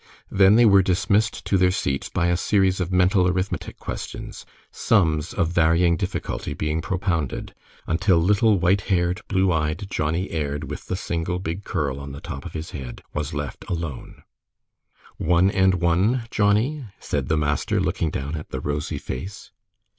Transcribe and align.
Then 0.31 0.55
they 0.55 0.65
were 0.65 0.81
dismissed 0.81 1.45
to 1.45 1.59
their 1.59 1.69
seats 1.69 2.09
by 2.09 2.29
a 2.29 2.35
series 2.35 2.79
of 2.79 2.91
mental 2.91 3.27
arithmetic 3.27 3.77
questions, 3.77 4.47
sums 4.71 5.31
of 5.31 5.49
varying 5.49 5.95
difficulty 5.95 6.55
being 6.55 6.81
propounded, 6.81 7.53
until 7.85 8.17
little 8.17 8.57
white 8.57 8.81
haired, 8.89 9.21
blue 9.27 9.51
eyed 9.51 9.85
Johnnie 9.91 10.31
Aird, 10.31 10.71
with 10.71 10.87
the 10.87 10.95
single 10.95 11.37
big 11.37 11.63
curl 11.65 11.99
on 11.99 12.13
the 12.13 12.19
top 12.19 12.47
of 12.47 12.53
his 12.53 12.71
head, 12.71 13.03
was 13.13 13.35
left 13.35 13.63
alone. 13.69 14.23
"One 15.17 15.51
and 15.51 15.75
one, 15.75 16.23
Johnnie?" 16.31 16.83
said 16.99 17.27
the 17.27 17.37
master, 17.37 17.79
smiling 17.79 18.09
down 18.09 18.35
at 18.35 18.49
the 18.49 18.59
rosy 18.59 18.97
face. 18.97 19.51